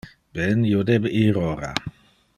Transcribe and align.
Ben, 0.37 0.63
io 0.71 0.81
debe 0.91 1.11
ir 1.21 1.39
ora. 1.45 1.73